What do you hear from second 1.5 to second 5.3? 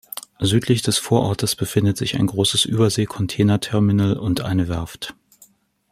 befindet sich ein großes Übersee-Containerterminal und eine Werft.